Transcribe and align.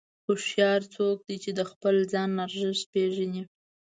هوښیار 0.25 0.81
څوک 0.95 1.17
دی 1.27 1.35
چې 1.43 1.51
د 1.59 1.61
خپل 1.71 1.95
ځان 2.13 2.29
ارزښت 2.45 2.83
پېژني. 2.93 3.43